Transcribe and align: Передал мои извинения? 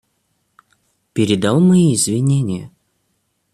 Передал 1.13 1.59
мои 1.59 1.93
извинения? 1.93 2.71